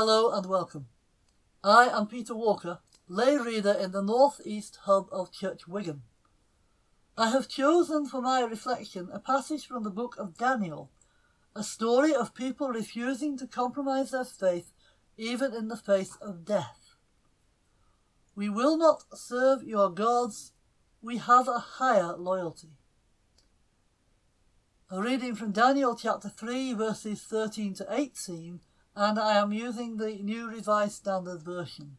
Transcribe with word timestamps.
Hello 0.00 0.30
and 0.30 0.46
welcome. 0.46 0.86
I 1.64 1.88
am 1.88 2.06
Peter 2.06 2.32
Walker, 2.32 2.78
lay 3.08 3.36
reader 3.36 3.72
in 3.72 3.90
the 3.90 4.00
North 4.00 4.40
East 4.44 4.78
hub 4.82 5.08
of 5.10 5.32
Church 5.32 5.66
Wigan. 5.66 6.02
I 7.16 7.30
have 7.30 7.48
chosen 7.48 8.06
for 8.06 8.22
my 8.22 8.42
reflection 8.42 9.08
a 9.12 9.18
passage 9.18 9.66
from 9.66 9.82
the 9.82 9.90
book 9.90 10.14
of 10.16 10.38
Daniel, 10.38 10.92
a 11.56 11.64
story 11.64 12.14
of 12.14 12.32
people 12.32 12.68
refusing 12.68 13.36
to 13.38 13.48
compromise 13.48 14.12
their 14.12 14.24
faith 14.24 14.70
even 15.16 15.52
in 15.52 15.66
the 15.66 15.76
face 15.76 16.16
of 16.22 16.44
death. 16.44 16.94
We 18.36 18.48
will 18.48 18.76
not 18.76 19.02
serve 19.14 19.64
your 19.64 19.90
gods, 19.90 20.52
we 21.02 21.16
have 21.16 21.48
a 21.48 21.58
higher 21.58 22.16
loyalty. 22.16 22.70
A 24.92 25.02
reading 25.02 25.34
from 25.34 25.50
Daniel 25.50 25.96
chapter 25.96 26.28
3, 26.28 26.74
verses 26.74 27.20
13 27.22 27.74
to 27.74 27.86
18, 27.90 28.60
and 28.98 29.16
I 29.16 29.36
am 29.38 29.52
using 29.52 29.96
the 29.96 30.14
New 30.14 30.48
Revised 30.48 30.94
Standard 30.94 31.40
Version. 31.40 31.98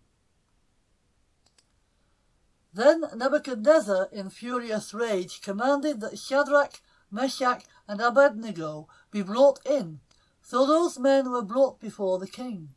Then 2.73 3.05
Nebuchadnezzar, 3.15 4.09
in 4.11 4.29
furious 4.29 4.93
rage, 4.93 5.41
commanded 5.41 6.01
that 6.01 6.19
Shadrach, 6.19 6.81
Meshach, 7.09 7.63
and 7.87 8.01
Abednego 8.01 8.89
be 9.11 9.21
brought 9.21 9.65
in. 9.65 10.01
So 10.41 10.67
those 10.67 10.99
men 10.99 11.31
were 11.31 11.41
brought 11.41 11.79
before 11.79 12.19
the 12.19 12.27
king. 12.27 12.75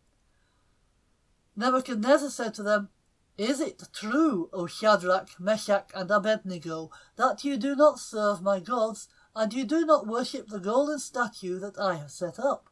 Nebuchadnezzar 1.57 2.31
said 2.31 2.55
to 2.55 2.63
them, 2.63 2.91
Is 3.37 3.59
it 3.59 3.83
true, 3.93 4.49
O 4.53 4.69
Shadrach, 4.69 5.31
Meshach, 5.41 5.91
and 5.97 6.13
Abednego, 6.13 6.93
that 7.17 7.43
you 7.43 7.57
do 7.57 7.75
not 7.75 7.99
serve 7.99 8.41
my 8.41 8.61
gods, 8.61 9.09
and 9.35 9.53
you 9.53 9.65
do 9.65 9.85
not 9.85 10.07
worship 10.07 10.47
the 10.47 10.61
golden 10.61 11.01
statue 11.01 11.59
that 11.59 11.77
I 11.77 11.97
have 11.97 12.13
set 12.13 12.39
up? 12.39 12.69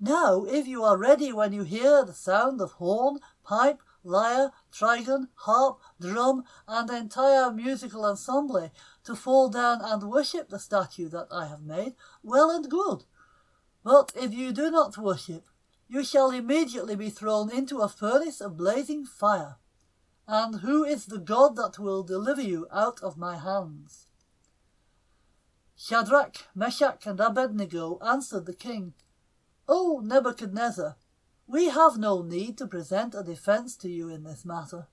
Now, 0.00 0.44
if 0.44 0.68
you 0.68 0.84
are 0.84 0.96
ready 0.96 1.32
when 1.32 1.52
you 1.52 1.64
hear 1.64 2.04
the 2.04 2.12
sound 2.12 2.60
of 2.60 2.72
horn, 2.72 3.18
pipe, 3.42 3.80
lyre, 4.04 4.52
trigon, 4.72 5.28
harp, 5.34 5.80
drum, 6.00 6.44
and 6.68 6.88
entire 6.88 7.50
musical 7.50 8.04
ensemble 8.04 8.70
to 9.04 9.16
fall 9.16 9.48
down 9.48 9.80
and 9.82 10.04
worship 10.04 10.50
the 10.50 10.60
statue 10.60 11.08
that 11.08 11.26
I 11.32 11.46
have 11.46 11.62
made, 11.62 11.94
well 12.22 12.48
and 12.50 12.70
good. 12.70 13.04
But 13.82 14.12
if 14.14 14.32
you 14.32 14.52
do 14.52 14.70
not 14.70 14.96
worship, 14.98 15.46
you 15.88 16.04
shall 16.04 16.30
immediately 16.30 16.94
be 16.94 17.10
thrown 17.10 17.50
into 17.50 17.80
a 17.80 17.88
furnace 17.88 18.40
of 18.40 18.56
blazing 18.56 19.04
fire. 19.04 19.56
And 20.28 20.60
who 20.60 20.84
is 20.84 21.06
the 21.06 21.18
God 21.18 21.56
that 21.56 21.78
will 21.78 22.02
deliver 22.02 22.42
you 22.42 22.68
out 22.72 23.02
of 23.02 23.16
my 23.16 23.38
hands? 23.38 24.06
Shadrach, 25.74 26.36
Meshach, 26.54 27.06
and 27.06 27.18
Abednego 27.18 27.98
answered 28.04 28.46
the 28.46 28.54
king, 28.54 28.94
O 29.68 30.00
Nebuchadnezzar, 30.02 30.96
we 31.46 31.68
have 31.68 31.98
no 31.98 32.22
need 32.22 32.56
to 32.58 32.66
present 32.66 33.14
a 33.14 33.22
defence 33.22 33.76
to 33.76 33.88
you 33.88 34.08
in 34.08 34.24
this 34.24 34.44
matter. 34.44 34.86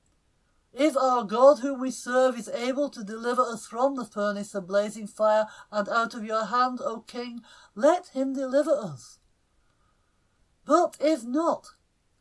If 0.73 0.97
our 0.97 1.23
God 1.23 1.59
whom 1.59 1.79
we 1.79 1.91
serve 1.91 2.37
is 2.37 2.49
able 2.49 2.89
to 2.89 3.03
deliver 3.03 3.41
us 3.41 3.65
from 3.65 3.95
the 3.95 4.03
furnace 4.03 4.53
of 4.53 4.67
blazing 4.67 5.07
fire 5.07 5.47
and 5.71 5.87
out 5.87 6.13
of 6.13 6.25
your 6.25 6.45
hand, 6.45 6.79
O 6.81 6.99
king, 7.07 7.41
let 7.75 8.07
him 8.07 8.33
deliver 8.33 8.71
us. 8.71 9.19
But 10.65 10.97
if 10.99 11.23
not, 11.23 11.67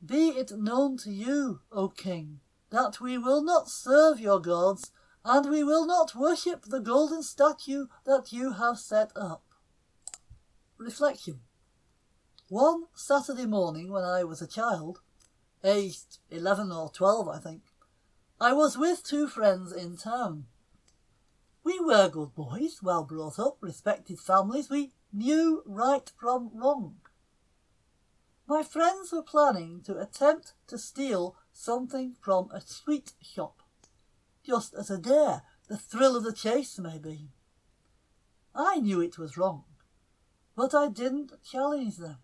be 0.05 0.29
it 0.29 0.53
known 0.53 0.97
to 0.99 1.11
you, 1.11 1.61
O 1.73 1.89
king, 1.89 2.41
that 2.71 3.01
we 3.01 3.19
will 3.19 3.43
not 3.43 3.69
serve 3.69 4.21
your 4.21 4.39
gods, 4.39 4.93
and 5.25 5.51
we 5.51 5.65
will 5.65 5.87
not 5.87 6.15
worship 6.15 6.67
the 6.67 6.81
golden 6.81 7.25
statue 7.25 7.87
that 8.05 8.33
you 8.33 8.53
have 8.53 8.79
set 8.79 9.11
up. 9.17 9.43
Reflection. 10.79 11.41
One 12.51 12.85
Saturday 12.95 13.47
morning 13.47 13.91
when 13.91 14.05
I 14.05 14.23
was 14.23 14.43
a 14.43 14.47
child, 14.47 15.01
aged 15.65 16.19
eleven 16.31 16.71
or 16.71 16.91
twelve, 16.91 17.27
I 17.27 17.39
think, 17.39 17.63
I 18.39 18.53
was 18.53 18.77
with 18.77 19.03
two 19.03 19.29
friends 19.29 19.73
in 19.73 19.97
town. 19.97 20.45
We 21.65 21.81
were 21.81 22.11
good 22.11 22.35
boys, 22.35 22.81
well 22.83 23.03
brought 23.03 23.39
up, 23.39 23.57
respected 23.63 24.21
families. 24.21 24.69
We 24.69 24.93
knew 25.11 25.63
right 25.65 26.13
from 26.21 26.51
wrong. 26.53 26.97
My 28.47 28.63
friends 28.63 29.11
were 29.11 29.23
planning 29.23 29.81
to 29.87 29.99
attempt 29.99 30.53
to 30.67 30.77
steal 30.77 31.37
something 31.51 32.15
from 32.21 32.51
a 32.51 32.61
sweet 32.61 33.15
shop, 33.23 33.63
just 34.45 34.75
as 34.75 34.91
a 34.91 34.99
dare, 34.99 35.45
the 35.69 35.79
thrill 35.79 36.15
of 36.15 36.25
the 36.25 36.33
chase, 36.35 36.79
maybe. 36.79 37.31
I 38.55 38.81
knew 38.81 39.01
it 39.01 39.17
was 39.17 39.39
wrong, 39.39 39.65
but 40.55 40.75
I 40.75 40.89
didn't 40.89 41.33
challenge 41.43 41.97
them. 41.97 42.19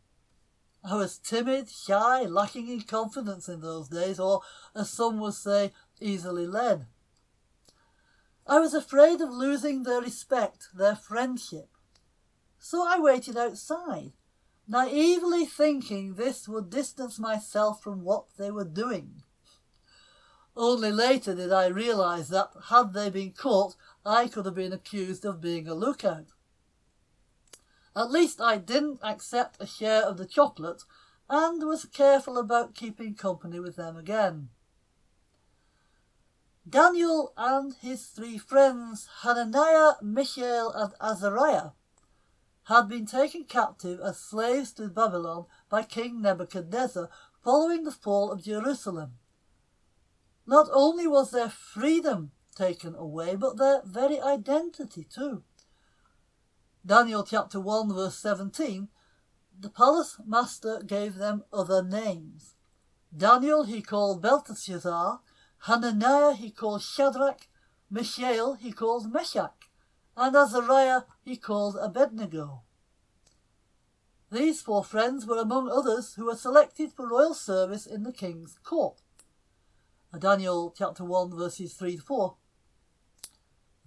I 0.83 0.97
was 0.97 1.19
timid, 1.19 1.69
shy, 1.69 2.23
lacking 2.23 2.69
in 2.69 2.83
confidence 2.83 3.49
in 3.49 3.61
those 3.61 3.89
days, 3.89 4.19
or, 4.19 4.41
as 4.75 4.91
some 4.91 5.21
would 5.21 5.35
say, 5.35 5.73
easily 6.01 6.47
led. 6.47 6.87
I 8.47 8.59
was 8.59 8.73
afraid 8.73 9.21
of 9.21 9.31
losing 9.31 9.83
their 9.83 10.01
respect, 10.01 10.69
their 10.75 10.97
friendship. 10.97 11.69
So 12.59 12.87
I 12.87 12.99
waited 12.99 13.37
outside, 13.37 14.13
naively 14.67 15.45
thinking 15.45 16.15
this 16.15 16.49
would 16.49 16.71
distance 16.71 17.19
myself 17.19 17.83
from 17.83 18.03
what 18.03 18.25
they 18.39 18.51
were 18.51 18.65
doing. 18.65 19.23
Only 20.57 20.91
later 20.91 21.35
did 21.35 21.53
I 21.53 21.67
realize 21.67 22.29
that, 22.31 22.51
had 22.69 22.93
they 22.93 23.11
been 23.11 23.33
caught, 23.33 23.77
I 24.05 24.29
could 24.29 24.47
have 24.47 24.55
been 24.55 24.73
accused 24.73 25.25
of 25.25 25.41
being 25.41 25.69
a 25.69 25.75
lookout. 25.75 26.27
At 27.97 28.11
least 28.11 28.41
I 28.41 28.56
didn't 28.59 29.01
accept 29.03 29.61
a 29.61 29.67
share 29.67 30.03
of 30.03 30.17
the 30.17 30.27
chocolate 30.27 30.83
and 31.28 31.67
was 31.67 31.84
careful 31.84 32.39
about 32.39 32.75
keeping 32.75 33.15
company 33.15 33.59
with 33.59 33.77
them 33.77 33.97
again. 33.97 34.51
Daniel 36.69 37.33
and 37.37 37.75
his 37.75 38.06
three 38.06 38.39
friends, 38.39 39.09
Hananiah, 39.23 39.95
Mishael, 40.03 40.71
and 40.73 40.93
Azariah, 41.01 41.71
had 42.65 42.89
been 42.89 43.06
taken 43.06 43.45
captive 43.45 43.99
as 44.01 44.21
slaves 44.21 44.72
to 44.75 44.89
Babylon 44.89 45.47
by 45.69 45.83
King 45.83 46.22
Nebuchadnezzar 46.22 47.11
following 47.43 47.83
the 47.83 47.91
fall 47.91 48.31
of 48.31 48.45
Jerusalem. 48.45 49.15
Not 50.47 50.69
only 50.72 51.07
was 51.09 51.31
their 51.33 51.49
freedom 51.49 52.31
taken 52.55 52.95
away, 52.95 53.34
but 53.34 53.57
their 53.57 53.83
very 53.84 54.21
identity 54.21 55.05
too. 55.05 55.43
Daniel 56.85 57.23
chapter 57.23 57.61
1 57.61 57.93
verse 57.93 58.17
17, 58.17 58.89
the 59.59 59.69
palace 59.69 60.17
master 60.27 60.83
gave 60.85 61.17
them 61.17 61.45
other 61.53 61.83
names. 61.83 62.55
Daniel 63.15 63.65
he 63.65 63.83
called 63.83 64.23
Belteshazzar, 64.23 65.21
Hananiah 65.67 66.33
he 66.33 66.51
called 66.51 66.83
Shadrach, 66.83 67.49
Mishael 67.91 68.55
he 68.55 68.73
called 68.73 69.13
Meshach, 69.13 69.69
and 70.17 70.35
Azariah 70.35 71.03
he 71.23 71.37
called 71.37 71.77
Abednego. 71.77 72.63
These 74.33 74.63
four 74.63 74.83
friends 74.83 75.27
were 75.27 75.39
among 75.39 75.69
others 75.69 76.15
who 76.15 76.27
were 76.27 76.37
selected 76.37 76.93
for 76.93 77.07
royal 77.07 77.35
service 77.35 77.85
in 77.85 78.05
the 78.05 78.13
king's 78.13 78.59
court. 78.63 79.03
Daniel 80.19 80.75
chapter 80.77 81.05
1 81.05 81.37
verses 81.37 81.75
3 81.75 81.97
to 81.97 82.03
4. 82.03 82.37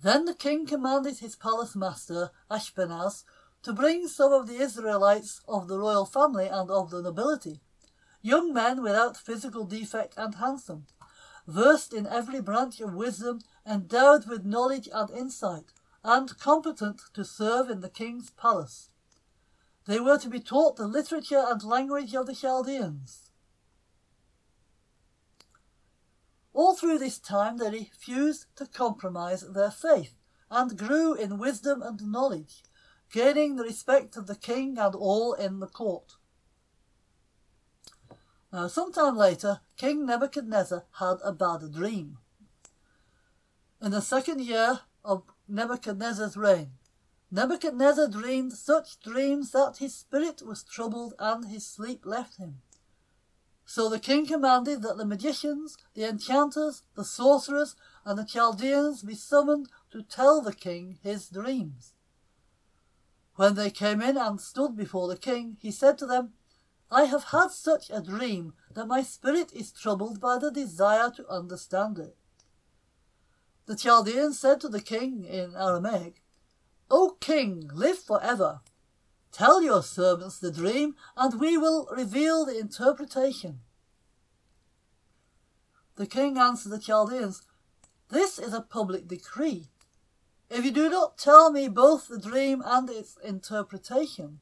Then 0.03 0.25
the 0.25 0.33
king 0.33 0.65
commanded 0.65 1.19
his 1.19 1.37
palace 1.37 1.77
master, 1.77 2.31
Ashpenaz, 2.51 3.23
to 3.61 3.71
bring 3.71 4.09
some 4.09 4.33
of 4.33 4.47
the 4.47 4.57
Israelites 4.57 5.39
of 5.47 5.69
the 5.69 5.79
royal 5.79 6.05
family 6.05 6.47
and 6.47 6.69
of 6.69 6.89
the 6.89 7.01
nobility, 7.01 7.61
young 8.21 8.53
men 8.53 8.81
without 8.81 9.15
physical 9.15 9.63
defect 9.63 10.15
and 10.17 10.35
handsome, 10.35 10.87
versed 11.47 11.93
in 11.93 12.05
every 12.05 12.41
branch 12.41 12.81
of 12.81 12.93
wisdom, 12.93 13.39
endowed 13.65 14.27
with 14.27 14.43
knowledge 14.43 14.89
and 14.91 15.09
insight, 15.09 15.71
and 16.03 16.37
competent 16.37 17.01
to 17.13 17.23
serve 17.23 17.69
in 17.69 17.79
the 17.79 17.89
king's 17.89 18.29
palace. 18.29 18.89
They 19.85 20.01
were 20.01 20.17
to 20.17 20.29
be 20.29 20.41
taught 20.41 20.75
the 20.75 20.87
literature 20.87 21.45
and 21.47 21.63
language 21.63 22.13
of 22.13 22.25
the 22.25 22.35
Chaldeans. 22.35 23.22
All 26.53 26.75
through 26.75 26.99
this 26.99 27.17
time 27.17 27.57
they 27.57 27.69
refused 27.69 28.45
to 28.57 28.67
compromise 28.67 29.41
their 29.41 29.71
faith, 29.71 30.15
and 30.51 30.77
grew 30.77 31.13
in 31.13 31.39
wisdom 31.39 31.81
and 31.81 32.11
knowledge, 32.11 32.63
gaining 33.11 33.55
the 33.55 33.63
respect 33.63 34.15
of 34.15 34.27
the 34.27 34.35
king 34.35 34.77
and 34.77 34.93
all 34.95 35.33
in 35.33 35.59
the 35.59 35.67
court. 35.67 36.13
Now, 38.51 38.67
sometime 38.67 39.17
later, 39.17 39.61
King 39.77 40.05
Nebuchadnezzar 40.05 40.85
had 40.99 41.17
a 41.23 41.31
bad 41.31 41.73
dream. 41.73 42.19
In 43.81 43.91
the 43.91 44.01
second 44.01 44.41
year 44.41 44.81
of 45.03 45.23
Nebuchadnezzar's 45.47 46.37
reign, 46.37 46.73
Nebuchadnezzar 47.31 48.09
dreamed 48.09 48.53
such 48.53 48.99
dreams 48.99 49.51
that 49.51 49.77
his 49.77 49.95
spirit 49.95 50.43
was 50.45 50.63
troubled 50.63 51.15
and 51.17 51.45
his 51.45 51.65
sleep 51.65 52.05
left 52.05 52.37
him. 52.37 52.61
So 53.65 53.89
the 53.89 53.99
king 53.99 54.25
commanded 54.25 54.81
that 54.81 54.97
the 54.97 55.05
magicians, 55.05 55.77
the 55.93 56.07
enchanters, 56.07 56.83
the 56.95 57.05
sorcerers, 57.05 57.75
and 58.05 58.19
the 58.19 58.25
Chaldeans 58.25 59.03
be 59.03 59.15
summoned 59.15 59.69
to 59.91 60.03
tell 60.03 60.41
the 60.41 60.53
king 60.53 60.99
his 61.01 61.29
dreams. 61.29 61.93
When 63.35 63.55
they 63.55 63.71
came 63.71 64.01
in 64.01 64.17
and 64.17 64.39
stood 64.39 64.75
before 64.75 65.07
the 65.07 65.17
king, 65.17 65.57
he 65.59 65.71
said 65.71 65.97
to 65.99 66.05
them, 66.05 66.33
I 66.91 67.05
have 67.05 67.25
had 67.25 67.49
such 67.49 67.89
a 67.89 68.01
dream 68.01 68.53
that 68.73 68.85
my 68.85 69.01
spirit 69.01 69.51
is 69.53 69.71
troubled 69.71 70.19
by 70.19 70.37
the 70.37 70.51
desire 70.51 71.09
to 71.11 71.27
understand 71.27 71.97
it. 71.97 72.15
The 73.65 73.75
Chaldeans 73.75 74.39
said 74.39 74.59
to 74.61 74.69
the 74.69 74.81
king 74.81 75.23
in 75.23 75.55
Aramaic, 75.55 76.21
O 76.91 77.17
king, 77.19 77.71
live 77.73 77.97
for 77.97 78.21
ever. 78.21 78.59
Tell 79.33 79.63
your 79.63 79.81
servants 79.81 80.37
the 80.37 80.51
dream, 80.51 80.95
and 81.17 81.39
we 81.39 81.57
will 81.57 81.87
reveal 81.91 82.45
the 82.45 82.59
interpretation. 82.59 83.61
The 85.95 86.05
king 86.05 86.37
answered 86.37 86.71
the 86.71 86.79
Chaldeans, 86.79 87.41
This 88.09 88.37
is 88.37 88.53
a 88.53 88.61
public 88.61 89.07
decree. 89.07 89.69
If 90.51 90.63
you 90.63 90.71
do 90.71 90.87
not 90.87 91.17
tell 91.17 91.51
me 91.51 91.67
both 91.67 92.07
the 92.07 92.19
dream 92.19 92.61
and 92.63 92.87
its 92.91 93.17
interpretation, 93.23 94.39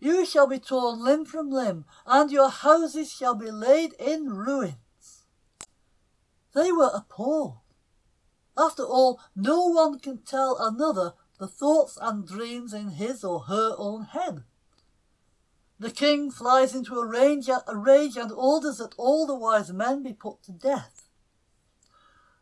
you 0.00 0.26
shall 0.26 0.48
be 0.48 0.58
torn 0.58 1.04
limb 1.04 1.24
from 1.24 1.48
limb, 1.48 1.84
and 2.04 2.32
your 2.32 2.48
houses 2.50 3.12
shall 3.12 3.36
be 3.36 3.50
laid 3.50 3.92
in 3.92 4.30
ruins. 4.30 5.26
They 6.52 6.72
were 6.72 6.90
appalled. 6.92 7.58
After 8.58 8.82
all, 8.82 9.20
no 9.36 9.66
one 9.66 10.00
can 10.00 10.18
tell 10.18 10.56
another 10.58 11.14
the 11.40 11.48
thoughts 11.48 11.98
and 12.00 12.28
dreams 12.28 12.74
in 12.74 12.90
his 12.90 13.24
or 13.24 13.40
her 13.40 13.74
own 13.78 14.04
head. 14.04 14.44
The 15.78 15.90
king 15.90 16.30
flies 16.30 16.74
into 16.74 16.98
a 16.98 17.06
rage, 17.06 17.48
a 17.48 17.74
rage 17.74 18.18
and 18.18 18.30
orders 18.30 18.76
that 18.76 18.94
all 18.98 19.26
the 19.26 19.34
wise 19.34 19.72
men 19.72 20.02
be 20.02 20.12
put 20.12 20.42
to 20.42 20.52
death. 20.52 21.08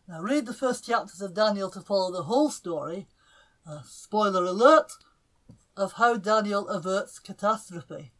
Now 0.09 0.21
read 0.21 0.47
the 0.47 0.53
first 0.53 0.85
chapters 0.85 1.21
of 1.21 1.33
Daniel 1.33 1.71
to 1.71 1.81
follow 1.81 2.11
the 2.11 2.25
whole 2.25 2.51
story. 2.51 3.07
Uh, 3.65 3.83
spoiler 3.85 4.43
alert, 4.43 4.91
of 5.77 5.93
how 5.93 6.17
Daniel 6.17 6.69
averts 6.69 7.21
catastrophe. 7.21 8.11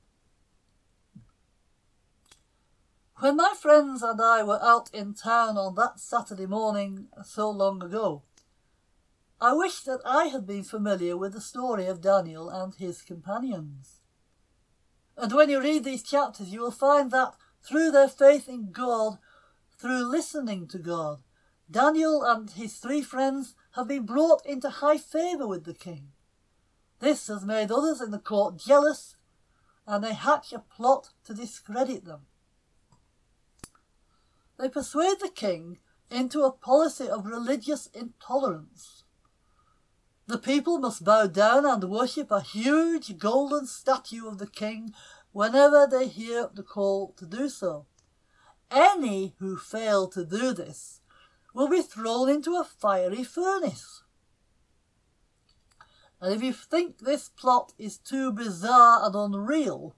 When 3.17 3.37
my 3.37 3.55
friends 3.61 4.05
and 4.05 4.21
I 4.21 4.45
were 4.45 4.63
out 4.63 4.95
in 4.95 5.15
town 5.15 5.59
on 5.59 5.75
that 5.75 5.99
Saturday 5.99 6.47
morning 6.47 7.09
so 7.25 7.51
long 7.51 7.83
ago, 7.83 8.23
I 9.41 9.53
wish 9.53 9.83
that 9.83 10.01
I 10.05 10.25
had 10.27 10.47
been 10.47 10.65
familiar 10.65 11.17
with 11.17 11.33
the 11.33 11.41
story 11.41 11.87
of 11.87 12.01
Daniel 12.01 12.49
and 12.49 12.75
his 12.75 13.03
companions. 13.03 14.01
And 15.17 15.33
when 15.33 15.49
you 15.49 15.61
read 15.61 15.85
these 15.85 16.03
chapters, 16.03 16.53
you 16.53 16.61
will 16.61 16.73
find 16.73 17.13
that 17.13 17.35
through 17.63 17.93
their 17.93 18.09
faith 18.09 18.49
in 18.49 18.73
God, 18.73 19.19
through 19.79 20.11
listening 20.11 20.67
to 20.69 20.79
God, 20.79 21.23
Daniel 21.71 22.25
and 22.25 22.51
his 22.51 22.79
three 22.79 23.03
friends 23.03 23.55
have 23.73 23.87
been 23.87 24.07
brought 24.07 24.45
into 24.45 24.71
high 24.71 24.99
favour 24.99 25.47
with 25.47 25.65
the 25.65 25.75
king. 25.75 26.09
This 26.99 27.29
has 27.29 27.45
made 27.45 27.71
others 27.71 28.01
in 28.01 28.11
the 28.11 28.19
court 28.19 28.57
jealous, 28.57 29.15
and 29.87 30.03
they 30.03 30.15
hatch 30.15 30.53
a 30.53 30.59
plot 30.59 31.11
to 31.25 31.35
discredit 31.35 32.05
them. 32.05 32.23
They 34.59 34.69
persuade 34.69 35.21
the 35.21 35.29
king 35.29 35.79
into 36.11 36.43
a 36.43 36.51
policy 36.51 37.09
of 37.09 37.27
religious 37.27 37.87
intolerance. 37.95 39.05
The 40.29 40.39
people 40.39 40.79
must 40.79 41.05
bow 41.05 41.27
down 41.27 41.65
and 41.65 41.83
worship 41.85 42.31
a 42.31 42.43
huge 42.43 43.17
golden 43.17 43.67
statue 43.67 44.29
of 44.29 44.37
the 44.37 44.47
king 44.47 44.93
whenever 45.33 45.87
they 45.87 46.07
hear 46.07 46.51
the 46.53 46.63
call 46.63 47.15
to 47.17 47.25
do 47.25 47.49
so. 47.49 47.87
Any 48.71 49.35
who 49.39 49.57
fail 49.57 50.07
to 50.09 50.27
do 50.27 50.53
this 50.53 51.01
will 51.55 51.69
be 51.69 51.81
thrown 51.81 52.29
into 52.29 52.57
a 52.57 52.65
fiery 52.65 53.25
furnace. 53.25 54.03
And 56.21 56.35
if 56.35 56.43
you 56.43 56.53
think 56.53 56.99
this 56.99 57.31
plot 57.31 57.73
is 57.79 57.97
too 57.97 58.31
bizarre 58.31 59.07
and 59.07 59.15
unreal, 59.15 59.97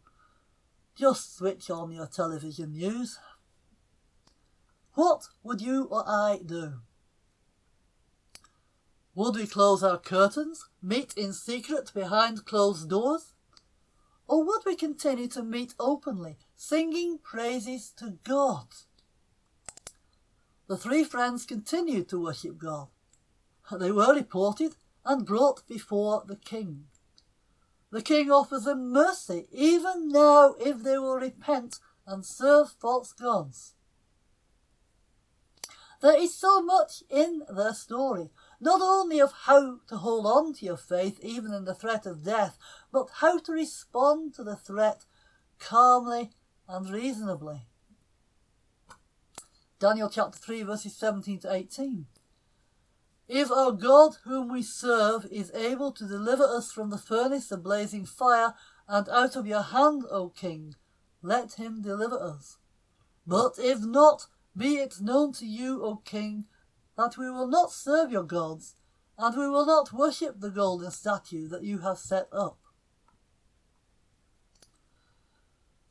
just 0.95 1.37
switch 1.37 1.69
on 1.71 1.91
your 1.91 2.07
television 2.07 2.71
news. 2.71 3.19
What 4.95 5.27
would 5.43 5.61
you 5.61 5.89
or 5.91 6.05
I 6.07 6.39
do? 6.47 6.83
Would 9.15 9.37
we 9.37 9.47
close 9.47 9.83
our 9.83 9.99
curtains, 9.99 10.69
meet 10.81 11.13
in 11.15 11.33
secret 11.33 11.93
behind 11.93 12.45
closed 12.45 12.89
doors? 12.89 13.35
Or 14.29 14.45
would 14.45 14.63
we 14.65 14.77
continue 14.77 15.27
to 15.29 15.43
meet 15.43 15.75
openly, 15.81 16.39
singing 16.55 17.19
praises 17.19 17.93
to 17.99 18.19
God? 18.23 18.69
The 20.69 20.77
three 20.77 21.03
friends 21.03 21.45
continued 21.45 22.09
to 22.11 22.23
worship 22.23 22.57
God. 22.57 22.89
They 23.73 23.91
were 23.91 24.15
reported 24.15 24.77
and 25.05 25.27
brought 25.27 25.67
before 25.67 26.23
the 26.27 26.37
king. 26.37 26.85
The 27.91 28.03
king 28.03 28.31
offers 28.31 28.65
them 28.65 28.93
mercy, 28.93 29.49
even 29.51 30.09
now, 30.09 30.55
if 30.61 30.85
they 30.85 30.99
will 30.99 31.17
repent 31.17 31.81
and 32.07 32.25
serve 32.25 32.71
false 32.71 33.13
gods. 33.13 33.75
There 36.01 36.17
is 36.17 36.35
so 36.35 36.63
much 36.63 37.03
in 37.11 37.43
their 37.49 37.75
story, 37.75 38.31
not 38.61 38.81
only 38.83 39.21
of 39.21 39.33
how 39.47 39.79
to 39.89 39.97
hold 39.97 40.27
on 40.27 40.53
to 40.55 40.65
your 40.65 40.77
faith 40.77 41.19
even 41.23 41.53
in 41.53 41.65
the 41.65 41.75
threat 41.75 42.07
of 42.07 42.25
death, 42.25 42.59
but 42.93 43.09
how 43.21 43.39
to 43.39 43.53
respond 43.53 44.35
to 44.35 44.45
the 44.45 44.57
threat 44.57 45.05
calmly 45.59 46.31
and 46.69 46.91
reasonably. 46.91 47.63
Daniel 49.79 50.11
chapter 50.11 50.39
3, 50.39 50.63
verses 50.65 50.95
17 50.97 51.41
to 51.41 51.53
18. 51.53 52.07
If 53.29 53.51
our 53.51 53.73
God, 53.73 54.17
whom 54.25 54.53
we 54.53 54.63
serve, 54.63 55.25
is 55.31 55.53
able 55.55 55.93
to 55.93 56.07
deliver 56.07 56.43
us 56.43 56.71
from 56.71 56.91
the 56.91 56.99
furnace 56.99 57.51
of 57.51 57.63
blazing 57.63 58.05
fire 58.05 58.55
and 58.89 59.09
out 59.09 59.37
of 59.37 59.47
your 59.47 59.63
hand, 59.63 60.03
O 60.11 60.29
king, 60.29 60.75
let 61.23 61.55
him 61.55 61.81
deliver 61.81 62.21
us. 62.21 62.59
But 63.27 63.53
if 63.59 63.81
not, 63.81 64.27
be 64.57 64.77
it 64.77 65.01
known 65.01 65.33
to 65.35 65.47
you, 65.47 65.83
O 65.83 65.97
king, 66.05 66.47
that 67.01 67.17
we 67.17 67.31
will 67.31 67.47
not 67.47 67.73
serve 67.73 68.13
your 68.13 68.25
gods, 68.25 68.75
and 69.17 69.35
we 69.35 69.49
will 69.49 69.65
not 69.65 69.91
worship 69.91 70.39
the 70.39 70.51
golden 70.51 70.91
statue 70.91 71.49
that 71.49 71.65
you 71.65 71.79
have 71.79 71.97
set 71.97 72.29
up. 72.31 72.59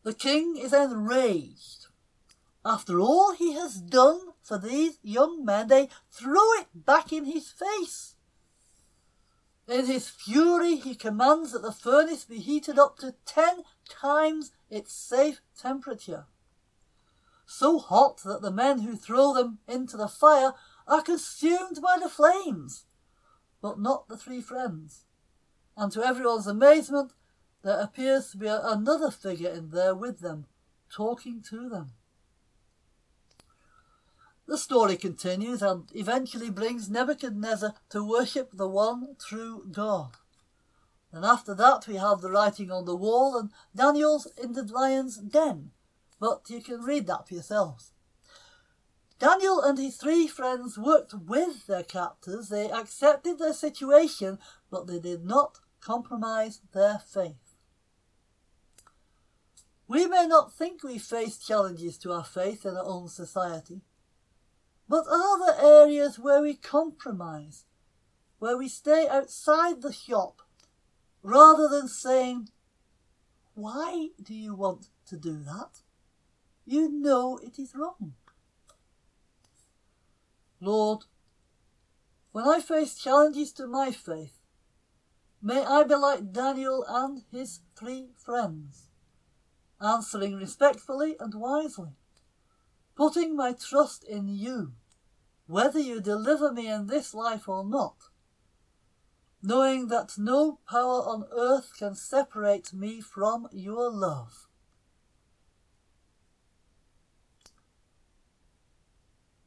The 0.04 0.14
king 0.14 0.56
is 0.56 0.72
enraged. 0.72 1.88
After 2.64 3.00
all 3.00 3.34
he 3.34 3.54
has 3.54 3.82
done 3.82 4.20
for 4.44 4.60
these 4.60 5.00
young 5.02 5.44
men, 5.44 5.68
they 5.68 5.90
throw 6.12 6.54
it 6.60 6.68
back 6.76 7.12
in 7.12 7.26
his 7.26 7.50
face. 7.50 8.16
In 9.68 9.88
his 9.88 10.10
fury, 10.10 10.76
he 10.76 10.94
commands 10.94 11.54
that 11.54 11.64
the 11.64 11.72
furnace 11.72 12.24
be 12.24 12.38
heated 12.38 12.78
up 12.78 12.98
to 13.00 13.16
ten 13.26 13.64
times 13.90 14.52
its 14.70 14.94
safe 14.94 15.42
temperature. 15.60 16.26
So 17.48 17.80
hot 17.80 18.22
that 18.26 18.44
the 18.44 18.52
men 18.52 18.82
who 18.82 18.96
throw 18.96 19.34
them 19.34 19.58
into 19.68 19.98
the 19.98 20.08
fire 20.08 20.54
are 20.90 21.04
consumed 21.04 21.80
by 21.82 21.98
the 22.02 22.10
flames, 22.10 22.86
but 23.62 23.80
not 23.80 24.10
the 24.10 24.18
three 24.18 24.42
friends. 24.42 25.06
And 25.78 25.92
to 25.94 26.04
everyone's 26.04 26.48
amazement, 26.48 27.14
there 27.64 27.80
appears 27.80 28.32
to 28.32 28.38
be 28.38 28.48
another 28.48 29.12
figure 29.12 29.52
in 29.52 29.70
there 29.70 29.96
with 29.96 30.20
them, 30.20 30.48
talking 30.94 31.42
to 31.50 31.70
them. 31.70 31.92
The 34.48 34.58
story 34.58 34.98
continues 34.98 35.62
and 35.62 35.88
eventually 35.94 36.50
brings 36.50 36.90
Nebuchadnezzar 36.90 37.76
to 37.92 38.04
worship 38.04 38.50
the 38.52 38.68
one 38.68 39.16
true 39.20 39.64
God. 39.72 40.18
And 41.12 41.24
after 41.24 41.54
that 41.54 41.88
we 41.88 41.98
have 41.98 42.22
the 42.22 42.32
writing 42.32 42.72
on 42.72 42.86
the 42.86 42.96
wall 42.96 43.38
and 43.38 43.52
Daniel's 43.76 44.28
in 44.42 44.54
the 44.54 44.64
lion's 44.64 45.18
den. 45.18 45.72
But 46.20 46.50
you 46.50 46.62
can 46.62 46.82
read 46.82 47.06
that 47.08 47.28
for 47.28 47.36
yourselves. 47.36 47.92
Daniel 49.20 49.62
and 49.62 49.78
his 49.78 49.98
three 49.98 50.28
friends 50.28 50.78
worked 50.78 51.14
with 51.14 51.68
their 51.68 51.84
captors. 51.84 52.48
They 52.48 52.72
accepted 52.72 53.38
their 53.38 53.54
situation, 53.54 54.40
but 54.72 54.88
they 54.88 55.00
did 55.00 55.26
not 55.26 55.60
compromise 55.82 56.62
their 56.74 57.00
faith. 57.00 57.58
We 59.90 60.06
may 60.06 60.26
not 60.26 60.54
think 60.54 60.84
we 60.84 60.98
face 61.00 61.38
challenges 61.38 61.98
to 62.00 62.14
our 62.14 62.24
faith 62.24 62.66
in 62.66 62.78
our 62.78 62.86
own 62.86 63.10
society, 63.10 63.82
but 64.88 65.06
are 65.12 65.40
there 65.46 65.84
areas 65.84 66.18
where 66.18 66.42
we 66.42 66.54
compromise, 66.54 67.66
where 68.38 68.58
we 68.58 68.70
stay 68.70 69.08
outside 69.10 69.82
the 69.82 69.92
shop, 69.92 70.44
rather 71.24 71.68
than 71.68 71.88
saying, 71.88 72.50
Why 73.54 74.10
do 74.22 74.34
you 74.34 74.56
want 74.56 74.88
to 75.08 75.18
do 75.18 75.44
that? 75.44 75.82
You 76.66 76.90
know 76.90 77.40
it 77.44 77.60
is 77.60 77.74
wrong. 77.76 78.14
Lord, 80.62 81.06
when 82.32 82.48
I 82.48 82.60
face 82.60 82.96
challenges 82.98 83.52
to 83.54 83.68
my 83.68 83.92
faith, 83.92 84.40
may 85.42 85.66
I 85.66 85.84
be 85.84 85.96
like 85.96 86.32
Daniel 86.32 86.86
and 86.88 87.24
his 87.32 87.62
three 87.78 88.10
friends, 88.16 88.88
answering 89.82 90.36
respectfully 90.36 91.16
and 91.20 91.34
wisely 91.34 91.96
putting 93.00 93.34
my 93.34 93.54
trust 93.54 94.04
in 94.04 94.28
you, 94.28 94.74
whether 95.48 95.80
you 95.80 96.02
deliver 96.02 96.52
me 96.52 96.68
in 96.68 96.88
this 96.88 97.14
life 97.14 97.48
or 97.48 97.64
not, 97.64 97.96
knowing 99.42 99.88
that 99.88 100.18
no 100.18 100.60
power 100.70 101.02
on 101.08 101.24
earth 101.32 101.72
can 101.80 101.96
separate 101.96 102.74
me 102.74 103.00
from 103.00 103.48
your 103.54 103.90
love. 103.90 104.49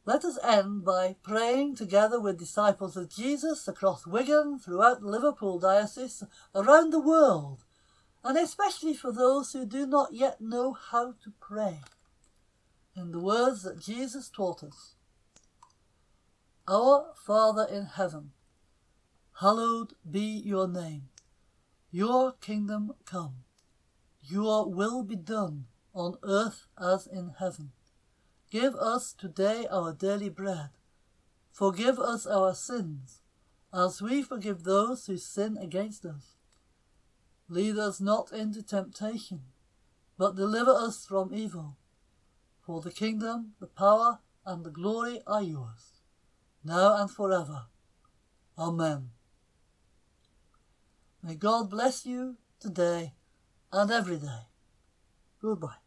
Let 0.05 0.25
us 0.25 0.37
end 0.43 0.85
by 0.85 1.15
praying 1.23 1.77
together 1.77 2.19
with 2.19 2.39
disciples 2.39 2.97
of 2.97 3.09
Jesus 3.09 3.69
across 3.69 4.05
Wigan, 4.05 4.59
throughout 4.59 5.05
Liverpool 5.05 5.61
Diocese, 5.61 6.25
around 6.57 6.91
the 6.91 6.99
world, 6.99 7.65
and 8.25 8.37
especially 8.37 8.95
for 8.95 9.13
those 9.13 9.53
who 9.53 9.65
do 9.65 9.87
not 9.87 10.13
yet 10.13 10.41
know 10.41 10.73
how 10.73 11.15
to 11.23 11.33
pray. 11.41 11.83
In 12.97 13.13
the 13.13 13.21
words 13.21 13.63
that 13.63 13.81
Jesus 13.81 14.29
taught 14.29 14.65
us 14.65 14.97
Our 16.67 17.13
Father 17.25 17.65
in 17.71 17.87
heaven, 17.87 18.33
hallowed 19.39 19.95
be 20.09 20.43
your 20.45 20.67
name. 20.67 21.11
Your 21.93 22.33
kingdom 22.33 22.95
come. 23.05 23.45
Your 24.21 24.69
will 24.69 25.05
be 25.05 25.17
done 25.17 25.67
on 25.95 26.17
earth 26.25 26.67
as 26.77 27.07
in 27.07 27.35
heaven. 27.39 27.71
Give 28.53 28.75
us 28.75 29.15
today 29.15 29.67
our 29.71 29.95
daily 29.95 30.29
bread. 30.29 30.69
Forgive 31.53 31.99
us 31.99 32.27
our 32.27 32.55
sins, 32.55 33.23
as 33.73 34.03
we 34.03 34.23
forgive 34.23 34.65
those 34.65 35.07
who 35.07 35.17
sin 35.17 35.57
against 35.57 36.05
us. 36.05 36.37
Lead 37.49 37.79
us 37.79 37.99
not 37.99 38.31
into 38.31 38.63
temptation, 38.63 39.45
but 40.19 40.37
deliver 40.37 40.71
us 40.71 41.07
from 41.07 41.33
evil. 41.33 41.79
For 42.61 42.83
the 42.83 42.91
kingdom, 42.91 43.55
the 43.59 43.67
power, 43.67 44.19
and 44.45 44.67
the 44.67 44.71
glory 44.71 45.23
are 45.27 45.43
yours, 45.43 46.03
now 46.63 47.01
and 47.01 47.11
forever. 47.11 47.69
Amen. 48.59 49.13
May 51.23 51.37
God 51.37 51.71
bless 51.71 52.05
you 52.05 52.37
today 52.61 53.15
and 53.73 53.91
every 53.91 54.19
day. 54.19 54.43
Goodbye. 55.41 55.81